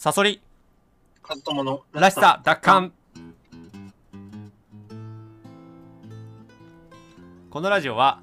[0.00, 0.40] サソリ。
[1.24, 2.40] カズトモのらしさ。
[2.44, 2.92] 奪還
[7.50, 8.20] このラジオは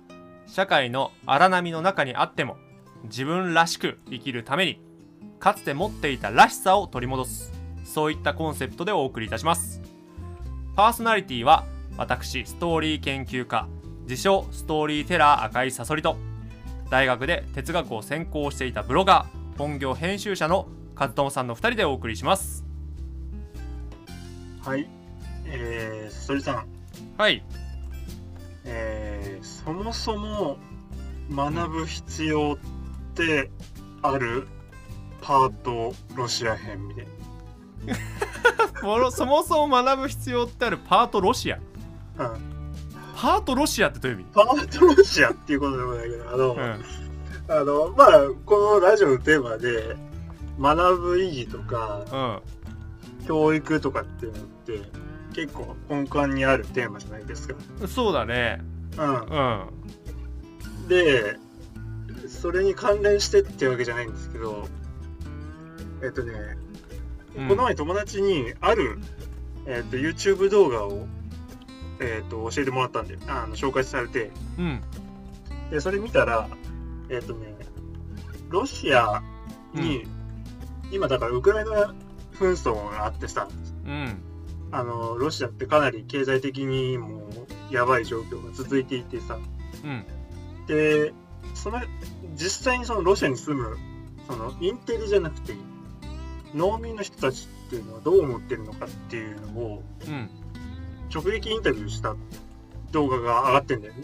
[0.47, 2.55] 社会の荒波の中にあっても
[3.03, 4.79] 自分らしく生きるために
[5.37, 7.51] かつて持っていたらしさを取り戻す
[7.83, 9.81] そういったコンセプトでお送りいたします。
[10.77, 11.65] パーソナリティは
[11.97, 13.67] 私ストーリー研究家
[14.07, 16.15] 自称ストーリーテラー赤いサソリと
[16.89, 22.63] 大学で哲学を専攻していたブロガー本業編集者の和友さんの2人でお送りします。
[24.61, 24.87] はい。
[25.45, 26.65] えー、それさん。
[27.17, 27.43] はい。
[28.63, 30.57] えー、そもそも
[31.31, 33.49] 学ぶ必要って
[34.01, 34.47] ある？
[35.21, 37.07] パートロシア編みたい
[38.85, 40.77] もろそもそも学ぶ必要ってある？
[40.77, 41.59] パートロシア？
[42.17, 42.39] な、うん、
[43.15, 44.29] パートロシアってどういう意味？
[44.33, 46.85] パートロシアっていうことでもないけどあの、うん。
[47.47, 49.95] あのまあこのラジオのテーマで
[50.59, 52.41] 学ぶ意義とか
[53.27, 54.81] 教育とかっていうのって
[55.33, 57.55] 結構根幹にあるテーマじゃないですか。
[57.81, 58.61] うんそうだね。
[58.97, 59.15] うん。
[59.15, 59.39] う
[60.85, 60.87] ん。
[60.87, 61.37] で
[62.27, 64.67] それに関連してってわけじゃないんですけど
[66.03, 66.33] えっとね、
[67.35, 67.47] うん。
[67.49, 68.99] この前友達にある、
[69.65, 71.05] えっと YouTube 動画を、
[71.99, 74.31] えっと教えてもらったんであの紹介されて。
[74.57, 74.81] うん。
[75.69, 76.47] でそれ見たら
[77.09, 77.55] えっとね
[78.49, 79.23] ロシア
[79.73, 80.05] に、
[80.91, 81.93] 今だからウクライナ
[82.33, 83.47] 紛争があってさ
[83.85, 84.17] うん。
[84.71, 87.29] あのロシアってかなり経済的にも
[87.71, 89.37] やばい状況が続いていてさ。
[89.83, 90.05] うん。
[90.67, 91.13] で
[91.53, 91.79] その
[92.35, 93.77] 実際にそのロシアに住む
[94.27, 95.53] そのインテリじゃなくて
[96.53, 100.29] 農民の人たちっていうのはどう思ってるのかっていうのをうん。
[101.13, 102.15] 直撃インタビューした
[102.91, 104.01] 動画が上がってんだよね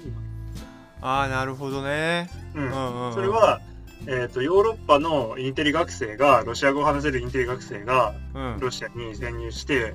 [1.02, 2.30] ああなるほどね。
[2.54, 3.14] うんうんうん。
[3.14, 3.60] それは、
[4.08, 8.60] えー、とヨーロッパのインテリ学生がロシア語を話せるインテリ学生がうん。
[8.60, 9.94] ロシアに潜入して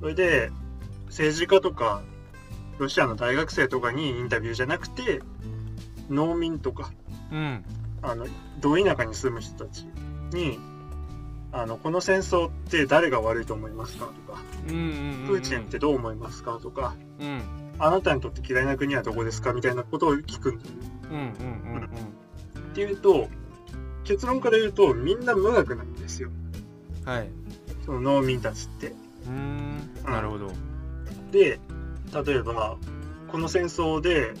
[0.00, 0.50] それで
[1.06, 2.02] 政治家とか
[2.78, 5.20] ロシアの大学生とかにインタビューじゃなくて
[6.10, 6.90] 農民とか
[7.30, 7.64] うん。
[8.02, 8.26] あの
[8.60, 9.86] ど田舎に住む人たち
[10.32, 10.58] に
[11.50, 17.42] あのこの戦争って誰が悪いと思いますかとかうんうんうんプーチンってどう思いますかとかうん。
[17.78, 20.70] あなたにとって嫌いな国はどこですかみたいなことを聞くんだよ
[21.10, 21.20] うんうんう
[21.84, 22.27] ん
[22.78, 23.28] っていうと
[24.04, 26.28] 結論から言うとみんな無学なんですよ。
[26.28, 26.32] う
[27.04, 27.28] んはい。
[27.84, 28.88] その農民たちって。
[28.88, 29.78] うーん。
[30.04, 30.52] なるほど。
[31.32, 31.58] で
[32.24, 32.76] 例えば
[33.26, 34.34] この戦争で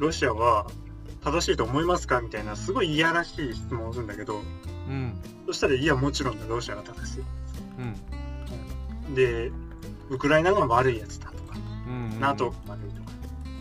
[0.00, 0.66] ロシアは
[1.22, 4.40] 正しいと思いますかみたいなすごいいやらしい質問をするんだけど
[4.88, 5.14] うん。
[5.46, 7.22] そしたらいやもちろんだロシアが正しい
[9.08, 9.14] うん。
[9.14, 9.52] で
[10.10, 11.56] ウクライナが悪いやつだとか、
[11.86, 13.12] うんうん NATO が悪いとか。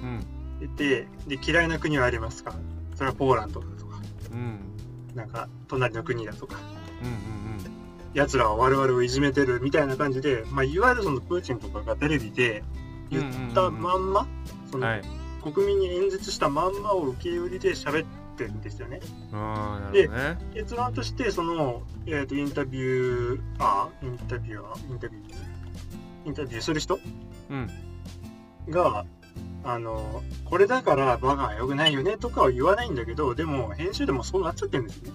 [0.02, 0.26] うん。
[0.62, 2.56] 言ってで嫌いな国はありますか？
[2.96, 3.68] それはポーランドだ
[4.38, 5.16] うん。
[5.16, 6.56] なんか隣の国だとか。
[7.02, 7.38] うんうん
[8.14, 12.64] 奴らは我々をいじめてるみたいな感じで、まあ、いわゆるそのプーチンとかがテレビで
[13.12, 14.26] 言ったまんま、
[14.72, 15.02] そのうんはい。
[15.44, 19.02] 国民に演説したまんまを受け売りで喋ってるんですよね。
[19.94, 20.38] ね。
[20.54, 25.34] 結論としてその、えー、とインタビューあインタビュアーインタビュー？
[26.26, 27.00] インタビューする人？
[27.52, 27.70] うん。
[28.70, 29.06] が
[29.64, 35.12] あのこれだからバカは良くないよねとかは言わないんだけどでも編集でもそうなっちゃってるんですね、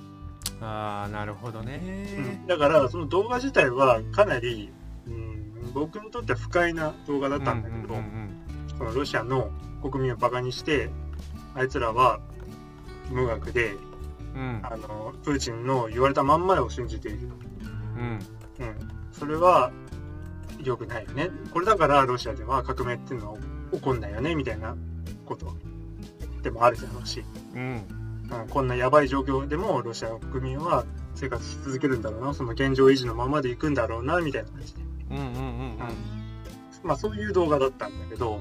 [0.60, 2.44] ああなるほどね。
[2.46, 4.70] だからその動画自体はかなり、
[5.06, 8.38] うん、僕にとっては不快な動画だったんだけど、うんうん
[8.78, 9.50] そのロシアの
[9.82, 10.88] 国民をバカにして
[11.54, 12.20] あいつらは
[13.10, 13.74] 無学で
[14.34, 14.40] うん。
[14.40, 17.28] うんあのプーチンの言われたまんまを信じている、
[17.96, 18.18] うん。
[18.60, 18.78] うん、
[19.12, 19.70] それは
[20.62, 21.30] 良くないよね。
[21.52, 23.44] これだからロシアでは革命っていうのは起
[23.78, 24.76] こんないよねみたいな
[25.26, 25.54] こと。
[26.42, 27.24] でもあるだろうし、
[27.54, 27.86] うん
[28.30, 30.84] うん、こんなやばい状況でもロシアの国民は
[31.14, 32.34] 生活し続けるんだろうな。
[32.34, 35.78] その現状維持のままでいくんだろうなみたいな感じで、うんうんうん
[36.82, 38.40] まあ、そういう動画だったんだけど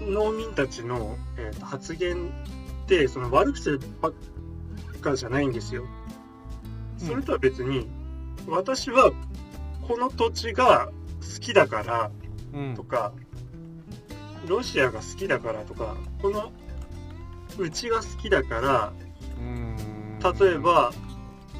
[0.00, 0.12] うん。
[0.12, 4.12] 農民たちの、えーと発言ってその悪くするばっ
[5.00, 5.84] かじゃないんですよ。
[6.98, 7.86] それとは別に、
[8.48, 9.12] 私は
[9.86, 10.88] この土地が
[11.20, 12.10] 好きだから
[12.54, 12.74] うん。
[12.74, 13.12] とか、
[14.48, 16.50] ロシアが好きだからとか、この
[17.58, 18.92] うちが好きだから、
[19.38, 19.76] うん。
[20.18, 20.92] 例えば、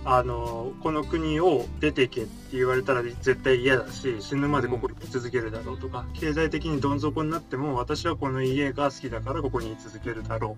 [0.05, 10.56] あのこの国を出てけって言われたら絶対嫌だし死ぬまでここに居続けるだろうとか、経済的にどん底になっても私はこの家が好きだからここに居続けるだろ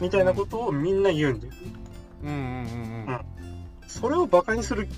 [0.00, 0.02] う。
[0.02, 1.52] みたいなことをみんな言うんだよ、
[2.22, 2.42] うんうんうん
[3.08, 3.20] うん。
[3.88, 4.88] それをバカにする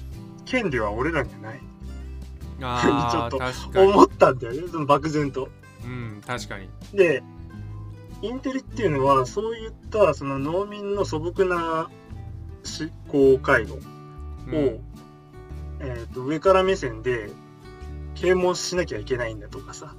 [0.44, 1.61] 権利は俺らにはない。
[2.61, 3.38] ちょっと
[3.82, 5.49] 思ったんだよねその漠然と
[5.85, 6.69] うん確かに。
[6.94, 7.23] で
[8.23, 11.88] インテリっていうのはそういったその農民の素朴な
[12.65, 13.79] 思考回路
[14.49, 14.67] うん。
[14.67, 14.71] を
[16.15, 17.31] か上から目線で
[18.15, 19.94] 啓蒙しなきゃいけないんだとかさ、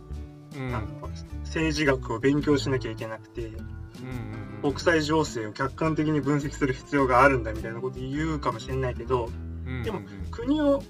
[0.56, 0.76] うん。
[0.76, 1.10] あの
[1.46, 9.30] 政治学を勉強しなきゃいけなくてうんうん国際情勢を客観的に分析する必要があるんだみたいなこと言うかもしれないけど
[9.66, 9.84] うんうん。
[9.84, 10.84] でも国を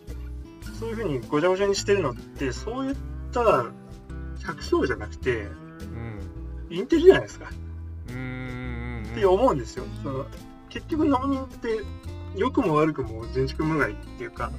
[0.77, 2.95] そういうふうにごちゃごちゃにしてるのってそういっ
[3.31, 3.71] た
[4.45, 6.19] 百姓じゃなくてうん。
[6.69, 7.49] インテリじゃないですか。
[8.09, 8.15] うん。
[8.15, 9.85] うんって思うんですよ。
[10.03, 10.25] その
[10.69, 11.81] 結局農民って
[12.35, 14.51] 良くも悪くも人畜無害っていうか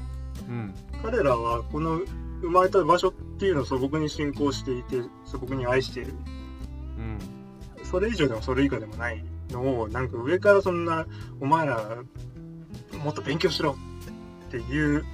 [0.46, 2.00] うん彼らはこの
[2.42, 6.14] 生まれた場所っていうのを素朴に信仰していて素朴に愛している。
[6.98, 7.18] うん。
[7.84, 11.06] それ以上でもそれ以下でもないのをなんか上からそんな
[11.40, 12.02] お前ら
[13.04, 13.76] もっと勉強しろ
[14.48, 15.04] っていう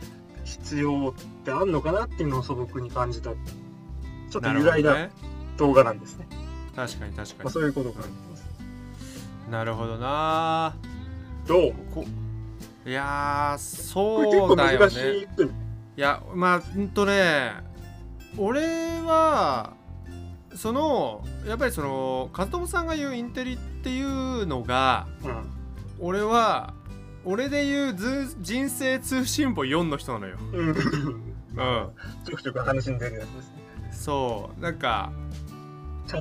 [0.44, 3.30] 必要ってあんのかなっていうのを素朴に感じた
[4.30, 5.10] ちょっとなる揺らいだほどね
[5.56, 6.26] 動画なんですね。
[6.76, 8.06] 確かに確かまあ、そういうことかな。
[8.06, 8.12] に
[9.50, 10.74] なるほどな
[11.46, 11.72] どう？
[11.92, 12.04] こ
[12.86, 15.48] いやそうだよねいくい
[15.96, 17.52] やまあうんとね
[18.36, 18.60] 俺
[19.00, 19.74] は
[20.54, 25.50] そのやっぱりその和友さんが言うインテリっていうのがうん。
[26.00, 26.74] 俺は
[27.24, 30.68] 俺で言うず人生通信簿4の人なのようん。
[30.68, 30.74] うん
[32.24, 33.67] ちょくちょく話に出るやつですね。
[33.90, 35.12] そうなんか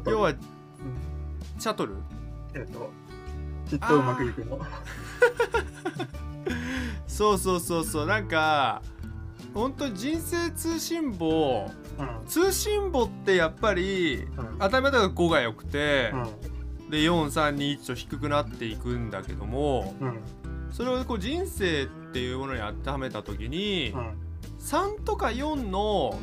[0.05, 1.95] 要はチャトル？
[2.53, 2.91] えっ、と、
[3.69, 4.59] きっとうまくいくの。
[7.07, 8.81] そうそうそうそうなんか
[9.53, 12.27] 本当人生通信簿うん。
[12.27, 14.57] 通信簿ってやっぱりうん。
[14.59, 16.91] 当たり前だが5が良くて、うん。
[16.91, 20.19] で4321と低くなっていくんだけどもうん。
[20.71, 24.13] それをこう人生っていうものに当てはめた時にうん。
[24.59, 26.19] 3とか4の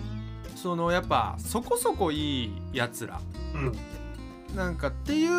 [0.65, 3.21] そのやっぱそこそこいいやつら
[3.55, 4.57] うん。
[4.57, 5.31] なんかっていう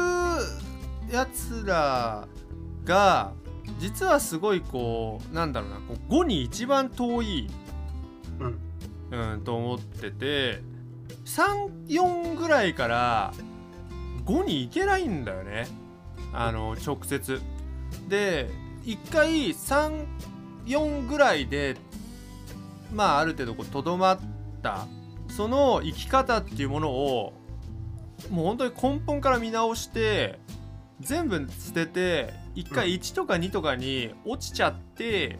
[1.12, 2.28] やつら
[2.84, 3.32] が
[3.80, 7.50] 実はすごいこうなんだろうなこう5に一番遠い、
[8.40, 8.60] うん。
[9.34, 10.62] うん、と思ってて
[11.26, 13.34] 34ぐらいから
[14.28, 15.68] 5に行けないんだよね
[16.34, 17.42] あの直接
[18.08, 18.48] で
[18.84, 21.78] 1回34ぐらいで
[22.94, 24.20] まあある程度こうとどまっ
[24.62, 24.86] た
[25.36, 27.34] その生き方っていうものを
[28.30, 30.40] もう本当に根本から見直して
[31.02, 35.40] 全部捨てて1回1とか2とかに落ちちゃって。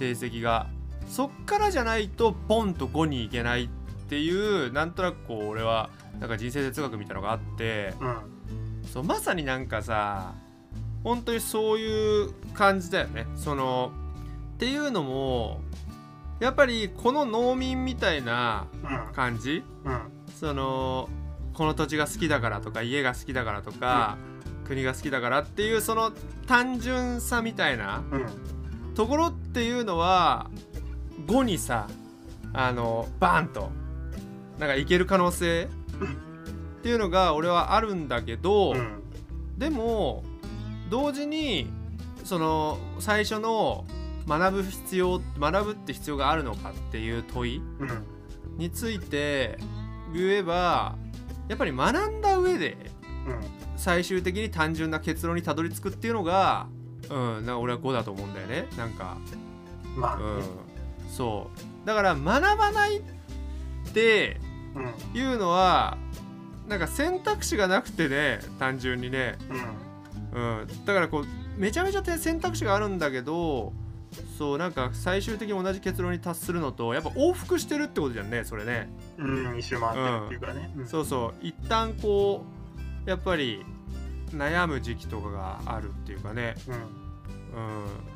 [0.00, 0.66] 成績が
[1.06, 3.68] そっからじゃないとポンと5に行けないっ
[4.08, 4.30] てい
[4.66, 7.92] うなんとなくこう俺はなんか人生哲学みたいなのがあって。
[8.92, 10.34] そうまさになんかさ
[11.04, 13.92] 本当にそういう感じだよねその
[14.54, 15.60] っていうのも
[16.40, 19.12] やっぱりこの農民みたいなうん。
[19.12, 19.62] 感じ？
[19.84, 20.00] うん。
[20.38, 21.08] その
[21.54, 24.16] この土地が好きだからとか家が好きだからとか、
[24.64, 26.12] 国が好きだからっていうその
[26.46, 28.26] 単純さみたいなうん。
[28.94, 30.50] ところっていうのは
[31.26, 31.88] 5にさ
[32.52, 33.70] あのバーンと
[34.58, 35.68] なんかいける可能性
[36.78, 39.02] っていうのが俺はあるんだけど、うん。
[39.58, 40.24] でも
[40.88, 41.68] 同時に
[42.24, 43.84] その最初の
[44.28, 48.06] 学ぶ必要学ぶって必要があるのかっていう問いうん。
[48.56, 49.58] について
[50.14, 50.96] 言えば
[51.48, 52.76] やっぱり学んだ上で
[53.26, 53.40] うん。
[53.76, 56.68] 最終的に単純な結論にたどり着くっていうのが
[57.08, 59.16] うんなんか俺は5だと思うんだよねなんか
[59.96, 60.42] まあ、うん
[61.08, 61.50] そ
[61.84, 62.24] うだから学
[62.58, 63.02] ばないっ
[63.92, 64.40] て
[64.74, 65.18] うん。
[65.18, 65.96] いうのは
[66.68, 69.36] なんか選択肢がなくてね単純にね、
[70.32, 70.60] うん。
[70.60, 71.26] うん、だからこう
[71.60, 73.72] めちゃめちゃ選択肢があるんだけど
[74.38, 78.88] そうなんか最終的に同じ結論に達するのとやっぱ往復してるってことじゃんねそれね、
[79.18, 79.58] うん。
[79.58, 80.72] 一周回ってるっていうかね。
[80.76, 80.86] うん。
[80.86, 82.44] そうそう一旦こ
[83.06, 83.64] うやっぱり
[84.30, 86.74] 悩む時期とかがあるっていうかね、うん。
[86.74, 86.80] うん、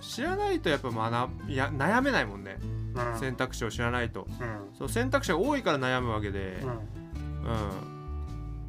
[0.00, 2.58] 知らないとやっぱ学ぶいや悩めないもんね
[2.94, 3.18] うん。
[3.18, 4.78] 選択肢を知らないとうん。
[4.78, 6.70] そう選択肢が多いから悩むわけで、うん。
[6.70, 6.78] うん、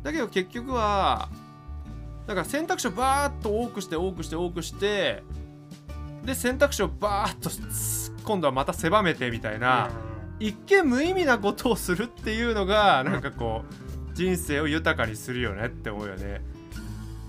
[0.03, 1.29] だけど結局は
[2.27, 5.23] だから選択肢をバーッと多くして多くして多くして
[6.25, 9.89] で選択肢をバーッとす今度はまた狭めてみたいな、
[10.39, 13.63] 一見無意味なことをするっていうのがなんかこ
[14.11, 16.41] う人生を豊かにするよねって思うよね。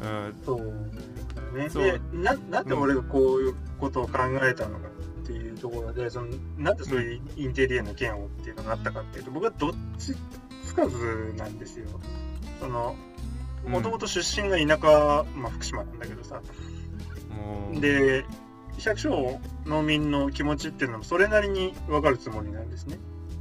[0.00, 0.58] うん、そう
[1.34, 1.68] だね。
[1.70, 1.84] そう。
[1.84, 10.14] で、な、なんで俺がこういうことを考えたのかっていうところで、その、なんでそういうインテリアの件をっていうのがあったかっていうと、僕はどっち
[10.64, 11.86] つかずなんですよ。
[12.60, 12.94] その、
[13.66, 16.40] もともと出身が田舎、まあ福島なんだけどさ、
[17.80, 18.24] で、
[18.78, 22.98] 百姓農民の気持ちっていうのもそれなりに分かるつもりなんですね。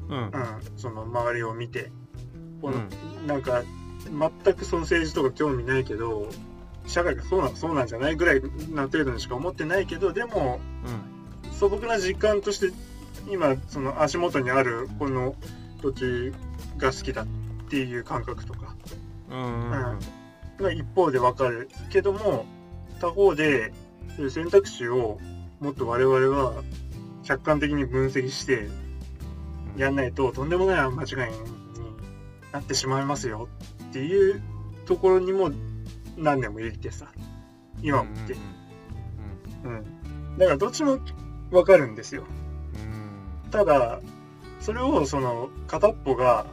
[0.10, 0.18] うん。
[0.18, 0.32] うん、
[0.78, 1.92] その周りを見て、
[2.62, 3.64] このうなんか
[4.44, 6.28] 全くその政治とか興味ないけど
[6.88, 11.52] 社会がそうなそうなんじゃないぐらいな程度にしか思ってないけどでもうん。
[11.52, 12.74] 素朴な実感として
[13.30, 15.36] 今その足元にあるこの
[15.82, 16.34] 土地
[16.78, 17.28] が好きだっ
[17.70, 18.76] ていう感覚とか。
[19.30, 19.72] うんうん。
[19.72, 20.00] うん。
[20.58, 21.70] が一方でわかる。
[21.90, 22.46] けども
[23.00, 23.74] 他方で
[24.16, 25.20] そういう選択肢を
[25.60, 26.64] もっと我々は
[27.24, 28.68] 客観的に分析して
[29.78, 31.38] やんないととんでもない間違いに
[32.52, 33.50] なってしまいますよ
[33.90, 34.42] っていう
[34.86, 35.52] ところにも
[36.18, 37.08] 何年もいてさ。
[37.82, 38.36] 今もって、
[39.64, 41.00] うん、だからどっちも
[41.52, 42.24] わかるんですよ。
[43.44, 43.52] うん。
[43.52, 44.00] ただ
[44.60, 46.48] それをその片っぽが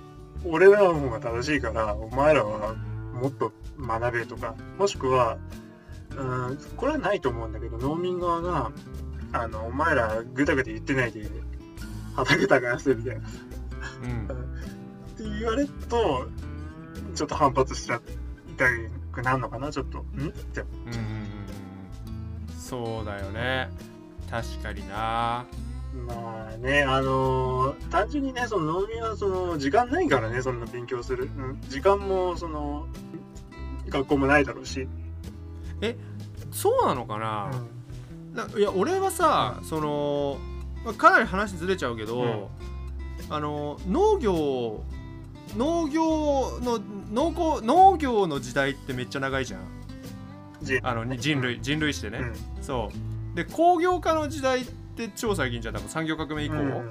[0.45, 2.75] 俺らの方が正しいからお前らは
[3.15, 5.39] もっと学べとかもしくは
[6.17, 8.71] うんこれはないと思うんだけど農民側が
[9.33, 11.27] あのお前らぐだぐだ言ってないで
[12.15, 13.23] 畑耕せみたいな。
[14.05, 14.27] うん。
[14.27, 14.29] っ
[15.17, 16.29] て言われると
[17.15, 18.01] ちょっと反発しちゃい
[18.57, 18.67] た
[19.13, 19.99] くなるのかなちょっと。
[19.99, 20.03] ん？
[20.03, 20.61] って。
[20.61, 21.27] うん
[22.59, 23.71] そうだよね。
[24.31, 25.47] 確かにな。
[26.07, 32.87] まあねあのー単純にねその農民はその時間ないからねそんな勉強する、うん、時間もその
[33.91, 34.89] 学校もないだろうし、
[36.51, 40.39] そうなのかな,、ないや俺はさ、その
[40.85, 42.51] まあかなり話ずれちゃうけど、
[43.31, 44.83] あの農業
[45.57, 46.81] 農業の
[47.13, 49.61] 農耕農業の時代ってめっちゃ長いじゃん。
[50.63, 52.63] じあのに人類人類史でね、うん。
[52.63, 52.91] そ
[53.33, 53.37] う。
[53.37, 55.89] で工業化の時代って超最近じゃん多分。
[55.89, 56.91] 産業革命以降、うんうん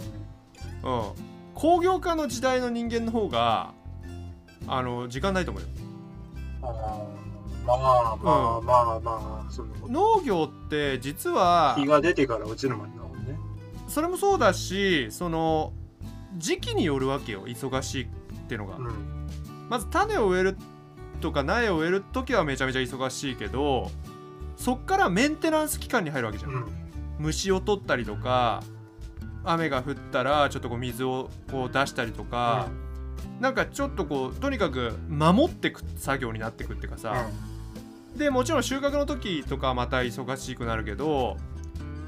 [1.53, 3.73] 工業化の時代の人間の方が
[4.67, 5.69] あの時間ないと思うよ
[7.65, 13.37] まあまあまあまあその農業って実は日が出てから落ちるまでだもんね
[13.87, 15.73] それもそうだしその
[16.37, 18.07] 時期によるわけよ忙しいっ
[18.47, 19.17] てのが、うん
[19.69, 20.57] まず種を植える
[21.21, 23.89] とか苗を植える時はめちゃめちゃ忙しいけど
[24.57, 26.65] そっからメンテナンス期間に入るわけじゃん、うん
[27.19, 28.63] 虫を取ったりとか
[29.43, 32.67] 雨が降ったらちょっとこう水をこう出したりとか、
[33.39, 37.27] なんかちょっとこうとにかく守ってく作業になってくっていうかさ、
[38.15, 41.37] でもちろん収穫の時とかはまた忙しくなるけど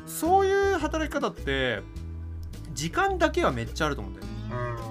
[0.06, 1.82] そういう働き方って
[2.74, 4.28] 時間だけはめっちゃあると思うんだよ。
[4.28, 4.82] ね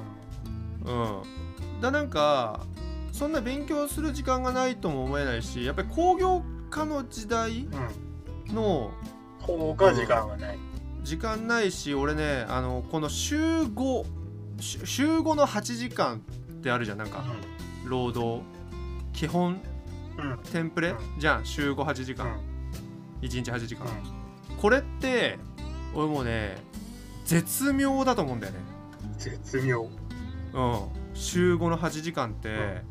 [0.86, 1.20] うん。
[1.20, 1.22] うん
[1.80, 2.60] だなんか
[3.12, 7.66] そんな勉強する時間がないとも思えないしやっぱり工業化の時代
[8.48, 8.54] うん。
[8.54, 8.90] の
[9.40, 10.58] 方が時間がない、
[11.02, 14.04] 時間ないし俺ねあのこの週5
[14.60, 17.24] 週週5の8時間ってあるじゃんなんか。
[17.84, 18.42] 労働。
[19.12, 19.71] 基本うんうん
[20.52, 22.40] テンプレ、うんじゃん週58時間、
[23.20, 23.86] 1日8時間、
[24.60, 25.38] これって
[25.94, 26.56] 俺もうね
[27.24, 28.58] 絶妙だと思うんだよね。
[29.18, 29.88] 絶妙。
[30.52, 30.80] うん。
[31.14, 32.82] 週5の8時間って、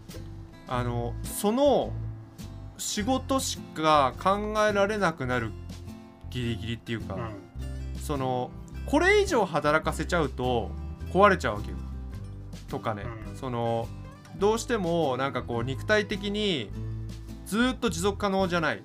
[0.68, 1.92] あのその
[2.78, 5.52] 仕事しか考えられなくなる
[6.30, 8.00] ギリギリっていうか、うん。
[8.00, 8.52] その
[8.86, 10.72] これ以上働かせちゃうと
[11.14, 11.78] 壊れちゃうわけよ。
[12.70, 13.36] とかね、うん。
[13.36, 13.88] その
[14.38, 16.72] どうしてもなんかこう肉体的に
[17.46, 18.84] ずーっと持続可能じゃない。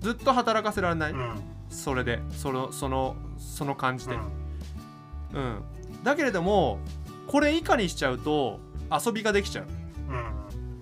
[0.00, 1.40] ずっと働かせられない、うん。
[1.70, 5.42] それでそのそのその感じで、うん。
[5.42, 5.62] うん。
[6.02, 6.78] だけれども
[7.26, 9.66] これ以下にしちゃうと遊びができちゃう、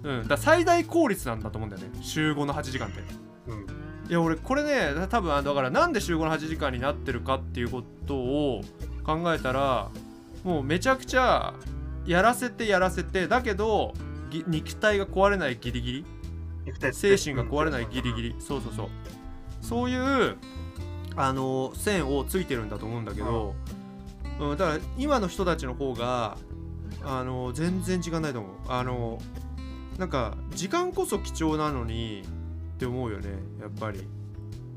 [0.05, 0.21] うん。
[0.21, 1.99] うん、だ最大効率なんだと思うんだよね。
[2.03, 3.03] 週5の8時間って。
[3.47, 3.67] うん。
[4.09, 8.61] いや俺これね多分だからなんで週5の8時間になってるかっていうことを
[9.05, 9.91] 考えたら
[10.45, 11.55] もうめちゃくちゃ
[12.05, 13.95] やらせてやらせてだけど
[14.29, 16.05] ぎ肉体が壊れないギリギリ
[16.93, 18.37] 精神が壊れないギリギリ。
[18.39, 18.89] そうそうそう。
[19.61, 20.37] そういう
[21.17, 23.55] あの線をついてるんだと思うんだけど、
[24.41, 26.37] うん、だから今の人たちの方が
[27.05, 28.51] あの全然時間ないと思う。
[28.69, 29.19] あの
[29.99, 32.23] なんか時間こそ貴重なのに
[32.75, 33.29] って思うよね
[33.61, 34.07] やっぱり。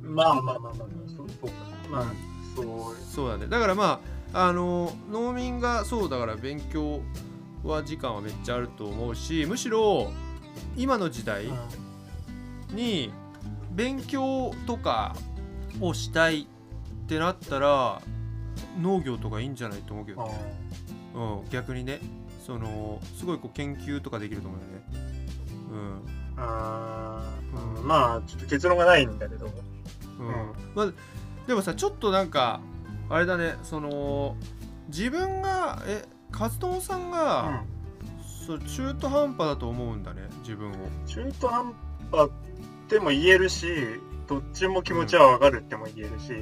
[0.01, 1.55] まあまあまあまあまあそうそうか。
[1.89, 2.05] まあ
[2.55, 2.95] そう。
[3.13, 3.47] そうだね。
[3.47, 4.01] だからま
[4.33, 7.01] ああの農民がそうだから勉強
[7.63, 10.11] は時間はめっちゃあると思うしむしろ
[10.75, 11.45] 今の時代、
[12.71, 13.11] に
[13.71, 15.15] 勉強とか
[15.81, 18.01] をしたいってなったら
[18.81, 20.33] 農業とかいいんじゃないと思うけど、
[21.13, 21.99] うん、逆にね
[22.45, 24.75] そのすごいこう研究とかできると思うよね。
[26.37, 27.79] あー。
[27.79, 27.87] うん。
[27.87, 29.49] まあちょっと結論がないんだけど。
[30.19, 30.33] うん、うん。
[30.33, 30.93] うんまあ、
[31.47, 32.59] でもさちょっとなんか
[33.09, 34.35] あれだねその
[34.87, 37.63] 自分がえカツトンさんが、
[38.45, 40.73] そう中途半端だと思うんだね自分を。
[41.07, 41.73] 中途半
[42.11, 42.31] 端っ
[42.87, 43.67] ても言えるし
[44.27, 46.33] どっちも気持ちはわかるっても言えるし、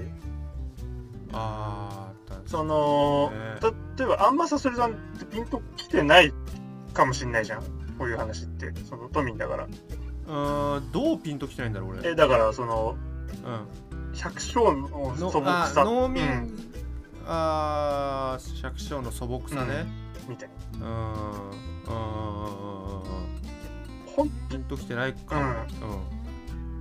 [1.31, 6.33] あー確かにその、ね例えばあんまさそれさんってピンときてない
[6.93, 7.62] かもしんないじゃん。
[7.98, 8.74] こういう話って。
[8.89, 9.63] その都民だから。
[9.65, 12.10] うーんどうピンときてないんだろう俺。
[12.12, 12.98] えだからその
[13.45, 14.13] うん。
[14.13, 15.81] 百姓のの素朴さ。
[15.81, 16.57] あ農民、うん。
[17.27, 19.86] あー百姓の素朴さね。
[20.27, 20.50] みたい
[20.81, 21.93] うんうんうん。
[21.93, 23.33] うんうんうん
[24.15, 25.41] ほんピンときてないかも。
[25.41, 25.57] ね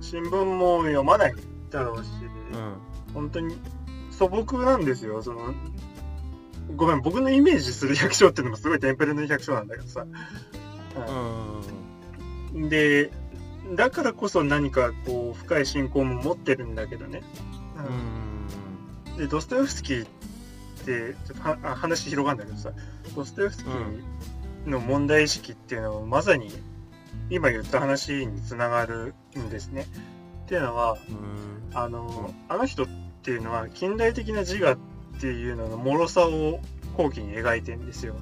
[0.01, 1.33] 新聞も読まない
[1.71, 2.09] だろうし、
[2.51, 2.73] うんうん
[3.13, 3.57] 本当に
[4.11, 5.23] 素朴なんですよ。
[5.23, 5.53] その
[6.75, 10.05] ごめん僕のイメージする百姓っていうのもすごいテンプレの百姓なんだけどさ、
[12.53, 12.61] うん。
[12.61, 13.11] うんで
[13.75, 17.23] だからこそ何かこう深い信仰も持ってるんだけどね、
[19.09, 19.17] うん。
[19.17, 20.07] でドストエフスキーっ
[20.85, 22.71] てちょっとはあ話広がるんだけどさ。
[23.15, 23.73] ドストエフスキー
[24.65, 26.49] の問題意識っていうのはまさに
[27.29, 29.87] 今言った話につながるんですね。
[30.45, 31.53] っていうのはうん。
[31.75, 32.87] あのあの人っ
[33.23, 34.77] ていうのは近代的な自我っ
[35.19, 36.59] ていうのの脆さを
[36.97, 38.15] 後期に描いてるんですよ。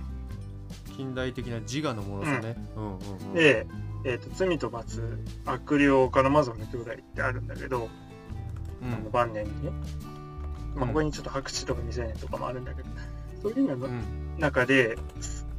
[0.96, 2.56] 近代的な自我のものさね。
[2.76, 2.84] うん。
[2.84, 2.96] うんう
[3.32, 3.68] んで、
[4.06, 7.90] えーと罪と罰悪霊カラマゾフの兄弟ってあるんだけど、
[8.82, 8.94] うん。
[8.94, 9.72] あの晩年にね、
[10.76, 10.94] まあ、うん。
[10.94, 12.90] 他にちょっと白痴とか未成年とかもあるんだけど
[13.42, 14.02] そういうののうん。
[14.40, 14.98] 中で、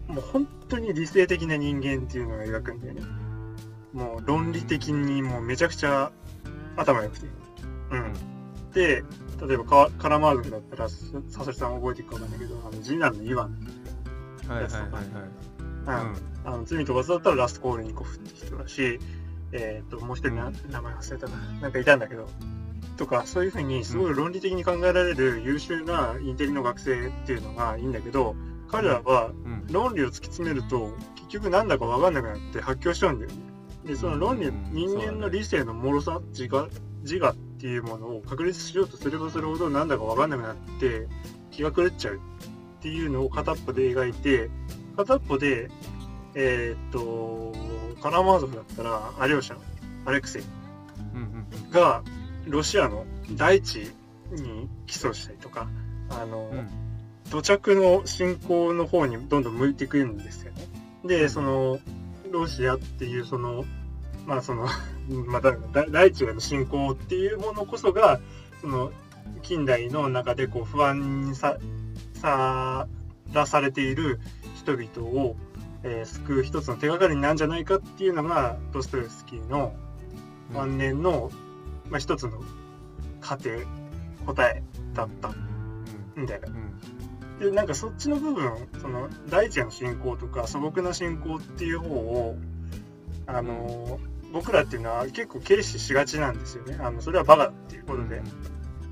[0.08, 3.02] もう本当に理性的な人間っていうのを描くんだよね。
[3.92, 6.12] もう論理的にもうめちゃくちゃ
[6.76, 7.26] 頭良くて。
[7.90, 8.12] うん。
[8.72, 9.04] で、
[9.46, 10.96] 例えばカカラマーズフだったら、さ
[11.28, 13.58] さそりさん覚えてるかわかんないけど、あの次男のイワン、
[14.48, 15.02] はいはいはいはい
[15.84, 18.98] うんあの罪と罰だったらラストコールニコフって人だし、
[19.52, 21.36] えっ、と、もう一人な、うん名前忘れたな。
[21.60, 22.28] なんかいたんだけど、
[22.96, 28.34] とか、そういうふうにすごい論理的に考えられる優秀なインテリの学生っていうのがいいんだけど、
[28.72, 29.66] 彼らはうん。
[29.70, 33.36] 論理を突き詰めると結局なんだか分かんなくなって発狂しちゃうんだよね。
[33.86, 34.72] でその論理、うん。
[34.72, 36.68] 人間の理性の脆さ自我
[37.02, 41.06] 自我っていうものを確立しようとすればするほどなんだか分かんなくなって
[41.50, 42.18] 気が狂っちゃうっ
[42.80, 44.50] ていうのを片っぽで描いて
[44.96, 45.70] 片っぽで
[46.34, 47.52] えーっと
[48.02, 49.56] カラマーゾフだったらアリョーシャ
[50.06, 50.42] アレクセイ。
[51.70, 52.02] が
[52.46, 53.90] ロシアの大地
[54.32, 55.68] に起訴したりとか
[56.10, 56.81] あの、うんうん
[57.32, 60.68] 土着の信仰の方にどんどん向いていくんですよね。
[61.02, 61.78] で、その、
[62.30, 63.64] ロシアっていう、その、
[64.26, 64.68] まあその、
[65.28, 68.20] また、だ大地への信仰っていうものこそが、
[68.60, 68.92] その、
[69.40, 71.56] 近代の中でこう不安にさ、
[72.20, 72.86] さ
[73.32, 74.20] らされている
[74.54, 75.34] 人々を、
[75.84, 79.72] えー救う一つの手がかりなんじゃないかっていうのが、ドストエフスキーの
[80.54, 81.30] 晩年の、
[81.88, 82.42] まあ、一つの
[83.22, 83.50] 過程、
[84.26, 86.72] 答えだったんだよね。
[87.46, 92.36] うんでなんかそっちの部分その大地への信仰とか素朴な信仰っていう方を
[93.26, 93.98] あの
[94.32, 98.22] 僕らっていうのは結構軽視しがちなんですよねあのそれはバカだっていうことで、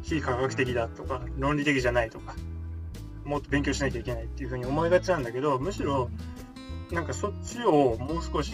[0.03, 2.35] 非科学的だとか論理的じゃないとか
[3.25, 6.11] もっと勉強しなきゃいけないっていうふうに思いがちなんだけどむしろ
[6.91, 8.53] なんかそっちをもう少し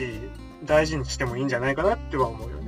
[0.64, 2.65] 大事にしてもいいんじゃないかなっては思うよね。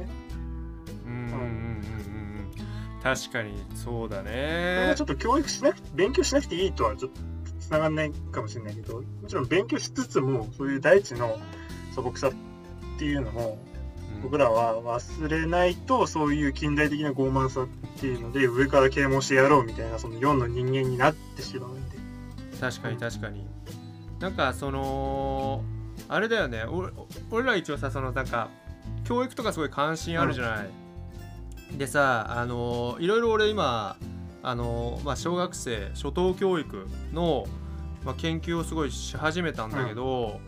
[3.03, 4.89] 確かにそうだね。
[4.89, 7.21] はちょっと教育しなく勉強しなくていいとはちょっと
[7.61, 11.39] つながんないかもしれないけどもちろん勉強しつつもそういう大地の
[11.95, 12.33] 素朴さっ
[12.99, 13.59] ていうのも
[14.17, 14.23] うん。
[14.23, 17.67] 僕らは忘れないとそういう近代的な傲慢さっ
[18.01, 21.99] ていうので上から啓蒙してやろうみたいなその世の人間になってしまうんで。
[22.61, 23.47] 確かに確かに。
[24.19, 25.63] なんかその
[26.09, 26.65] あれだよね。
[26.65, 26.91] 俺
[27.31, 28.49] 俺ら一応さそのなんか
[29.05, 30.71] 教育とかすごい関心あるじゃない、
[31.77, 33.97] でさあのいろいろ俺今
[34.43, 37.47] あの、まあ、小学生初等教育の、
[38.05, 40.41] まあ、研究をすごいし始めたんだけど、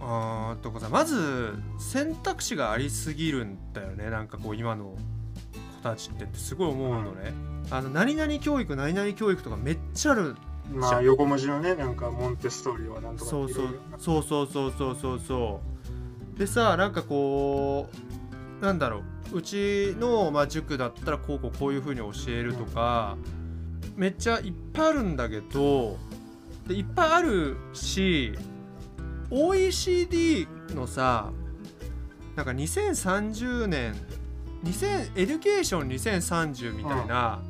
[0.00, 4.10] うーんとこさまず選択肢がありすぎるんだよね。
[4.10, 4.96] なんかこう今の
[5.82, 7.32] 子たちってってすごい思うのね、
[7.70, 10.36] あの何々教育何々教育とかめっちゃある
[10.72, 13.66] まあ横文字のねなんかモンテストーリーはなんとかそうそう。
[13.98, 15.60] そうそうそうそうそ
[16.36, 16.38] う。
[16.38, 17.96] でさなんかこう
[18.60, 19.38] なんだろう。
[19.38, 23.16] うちの、まあ、塾だったらこうこうこういう風に教えるとか、
[23.96, 25.96] めっちゃいっぱいあるんだけど
[26.66, 28.36] でいっぱいあるし
[29.30, 31.30] OECD のさ
[32.36, 33.94] なんか2030年
[34.64, 37.42] 2000エデュケーション2030みたいな、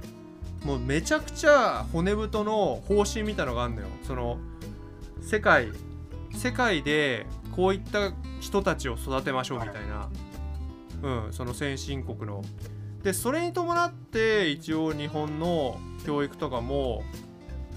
[0.64, 3.88] もうめちゃくちゃ骨太の方針みたいのがあるのよ。
[4.02, 4.38] その
[5.22, 5.68] 世界
[6.32, 10.08] 世界でこういった人たちを育てましょうみたいな、
[11.04, 12.42] うん、その先進国の。
[13.02, 17.02] でそれに伴って一応日本の教育とかも、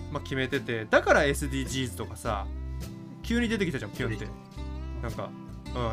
[0.09, 2.47] まあ、決めててだから SDGs とかさ
[3.23, 4.25] 急に出てきたじゃんピュンって
[5.01, 5.29] なんか、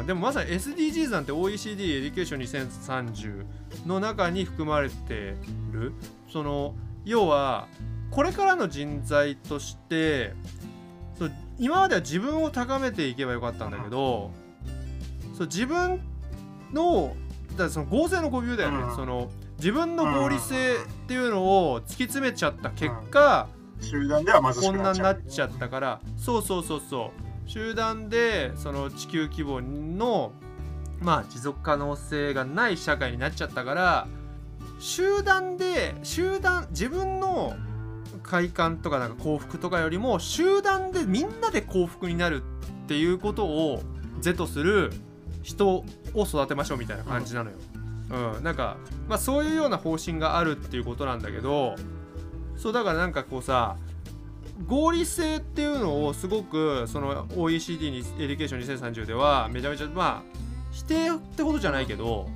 [0.00, 3.44] うん、でもまさに SDGs なんて OECD エデュケーション2030
[3.88, 5.34] の中に含まれて
[5.72, 5.92] る。
[6.32, 7.66] その要は
[8.12, 10.32] これからの人材として
[11.18, 14.30] そう今までは自分を高めていけばよかったんだけど
[15.36, 16.00] そう自分
[16.72, 17.14] の
[17.56, 18.96] だその合成の誤謬だよね、うん。
[18.96, 23.48] その自分の合理性っていうのを突き詰めちゃった結果、
[23.80, 25.04] 集団ではこんなにくなっちゃう。
[25.04, 27.50] なっちゃったからそうそうそうそう。
[27.50, 30.32] 集団でその地球規模の
[31.00, 34.06] まあ持続可能性がない社会になっちゃったから
[34.78, 37.54] 集団で集団自分の
[38.22, 43.82] 快感とかなんか幸福とかよりも集団でみんなで幸福になるっていうことを
[44.20, 44.92] 是とする
[45.44, 47.56] 人を育てましょうみたいな感じなのよ。
[48.36, 48.76] うん、なんか、
[49.08, 51.74] まあ、そういうような方針があるっていうことなんだけど
[52.56, 53.76] そうだからなんかこうさ
[54.66, 60.38] 合理性っていうのをすごくその OECD にエデュケーション2030ではめちゃめちゃまあ
[60.70, 62.28] 否定ってことじゃないけど、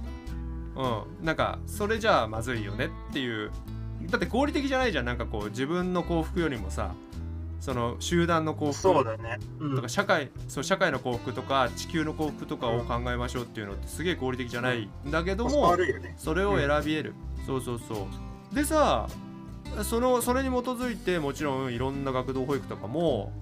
[0.76, 3.50] うん、なんかそれじゃあまずいよねっていう。
[4.10, 5.04] だって合理的じゃないじゃん。
[5.04, 6.94] なんかこう自分の幸福よりもさ
[7.60, 9.76] その集団の幸福そうだね、うん。
[9.76, 15.10] とか社会そう社会の幸福とか地球の幸福とかを考えましょうっていうのってすげえ合理的じゃないん。
[15.10, 16.14] だけどもね。
[16.16, 17.14] それを選び得る、
[17.46, 18.06] そうそうそ
[18.52, 18.54] う。
[18.54, 19.08] でさ
[19.82, 23.32] そのそれに基づいてもちろんいろんな学童保育とかも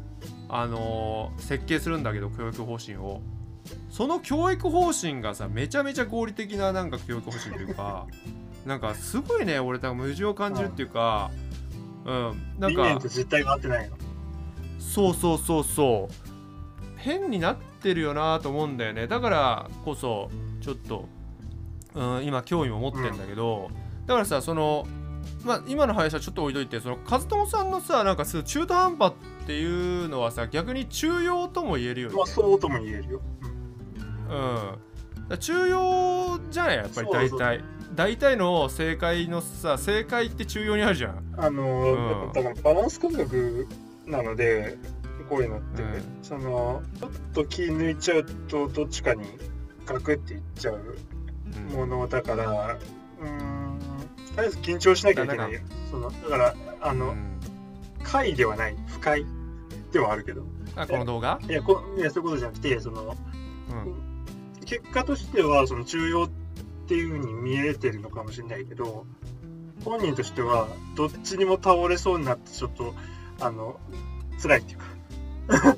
[0.49, 3.21] あのー設計するんだけど教育方針を。
[3.91, 8.07] その教育方針がさめちゃめちゃ合理的ななんか教育方針というか
[8.65, 11.31] なんかすごいね俺多分矛盾を感じるっていうか
[12.05, 12.43] うん。
[12.59, 13.97] なん理念かと実態が合ってないの
[14.95, 16.15] そうそうそうそう。
[16.97, 19.07] 変になってるよなと思うんだよね。
[19.07, 21.09] だからこそちょっと、
[21.95, 23.71] うん、今興味も持ってんだけど、
[24.07, 24.87] だからさその
[25.45, 32.17] まあ今の話はちょっと置いといてその和友さんのさなんか中途半端っていうのはさ逆に中庸とも言えるよね。
[32.17, 33.21] まあそうとも言えるよ、
[35.29, 35.39] うん。
[35.39, 36.77] 中庸じゃない？
[36.79, 37.65] やっぱり大体。
[37.95, 41.35] 大体の正解のさ正解って中庸にあるじゃん。
[41.39, 42.33] あのうん。
[42.33, 43.67] からバランス感覚
[44.07, 44.79] なので
[45.29, 46.19] こういうのって、うん。
[46.23, 49.25] そのちょっと気抜いちゃうとどっちかに
[49.85, 50.97] ガクっていっちゃう
[51.71, 51.77] うん。
[51.77, 53.79] ものだからうーん
[54.35, 55.53] とりあえず緊張しなきゃいけない。
[55.53, 57.41] よそのだからあの、うん。
[58.03, 59.25] 快ではない不快
[59.93, 60.45] ではあるけど。
[60.77, 63.17] あこの動画、いやこいやそういうことじゃなくてその
[63.71, 64.25] うん、
[64.67, 66.29] 結果としてはその中庸っ
[66.87, 69.07] ていう風に見えてるのかもしれないけど
[69.85, 72.95] 本人としてはどっちにも倒れそうになってちょっと
[73.41, 73.79] あの
[74.41, 74.85] 辛いっていうか。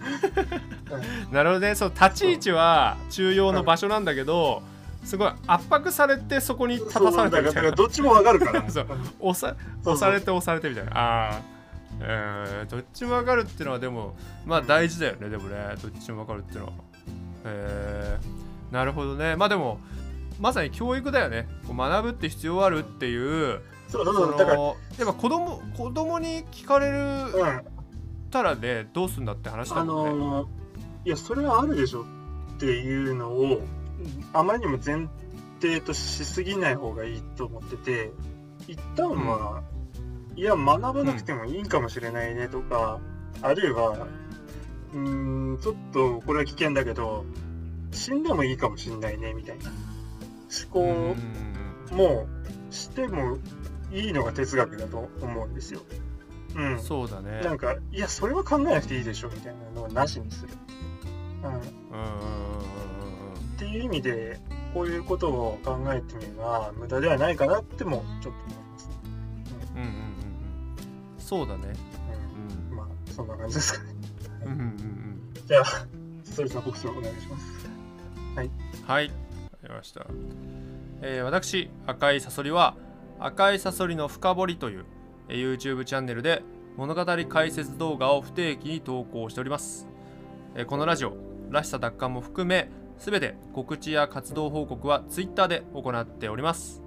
[1.33, 1.75] なるほどね。
[1.75, 4.63] そう立ち位置は中庸の場所なんだけど、
[5.05, 8.87] すごい圧迫されてそこに立たされてそうだみたいなからどっちもわかるから そう。
[9.21, 10.93] 押さ押されて押されてみたいな。
[10.95, 11.41] ああ
[12.01, 14.17] えー、どっちも分かるっていうのはでも
[14.47, 15.29] まあ大事だよね。
[15.29, 16.73] でもねどっちも分かるっていうのは。
[17.45, 19.37] えー、なるほどね。
[19.37, 19.81] まあでも
[20.39, 21.49] まさに教育だよね。
[21.67, 24.57] こう学ぶって必要あるっていうそうそそうそうだから。
[24.57, 27.79] のやっぱ子供子供に聞かれるうん。
[28.31, 30.49] たらねどうすんだって話だあもんね、のー
[31.05, 32.05] いやそれはあるでしょっ
[32.59, 33.63] ていうのを
[34.35, 35.09] あまりにも前
[35.61, 38.13] 提としすぎない方がいいと思ってて
[38.67, 39.63] 一旦は、
[40.37, 43.01] いや学ばなくてもいいんかもしれないねとか、
[43.41, 44.07] あるいは
[44.93, 47.25] うーんちょっとこれは危険だけど
[47.93, 49.71] 死んでもいいかもしれないねみたいな
[50.75, 51.17] 思うん
[51.91, 52.27] 考も
[52.71, 53.39] しても
[53.93, 55.81] いいのが哲学だと思うんですよ。
[56.55, 57.41] うん、そうだね。
[57.43, 60.49] なんか、いや、それは考えなくていいでしょみたいなのはなしにする。
[61.43, 62.19] うん、っうんうんうん
[63.35, 63.57] うん。
[63.59, 64.41] ていう意味で、
[64.75, 68.91] こういうことを考えてみるのは無駄ではないかなってもちょっと思います。
[69.75, 69.83] うん。
[69.83, 70.09] うんうんうん
[71.19, 71.75] そうだね。
[72.71, 73.95] うん、まあ、そんな感じですかね。
[74.45, 75.33] うんうんうんうん。
[75.47, 75.65] じゃあ、
[76.25, 77.69] ストレスの告知をお願いします。
[78.87, 79.11] はい、
[79.63, 80.07] ありました。
[81.03, 82.77] えー私、赤いサソリは、
[83.21, 84.85] 赤いサソリの深掘りという、
[85.29, 86.43] YouTube チャンネルで
[86.77, 89.89] 物語解説動画を不定期に投稿しております。
[90.67, 91.17] このラジオ、
[91.51, 96.83] らしさ奪還も含め、すべて告知や活動報告は Twitter で行っております。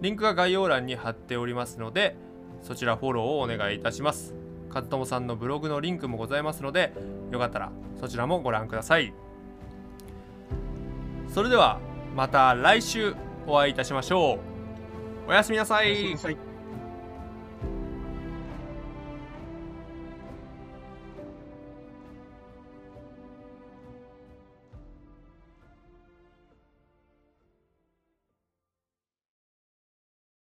[0.00, 2.16] リンクが概要欄に貼っておりますので、
[2.62, 4.34] そちらフォローをお願いいたします。
[4.72, 6.92] 和友さんのブログのリンクもございますので、
[7.30, 9.14] よかったらそちらもご覧ください。
[11.28, 11.80] それでは
[12.14, 13.14] また来週
[13.46, 14.55] お会いいたしましょう。
[15.28, 16.45] おやすみなさい。